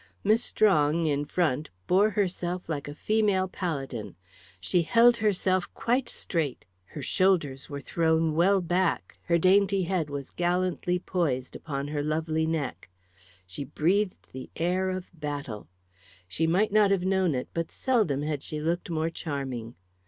[0.23, 4.15] Miss Strong, in front, bore herself like a female paladin.
[4.59, 10.31] She held herself quite straight; her shoulders were thrown well back; her dainty head was
[10.31, 12.89] gallantly poised upon her lovely neck;
[13.45, 15.67] she breathed the air of battle.
[16.27, 19.75] She might not have known it, but seldom had she looked more charming.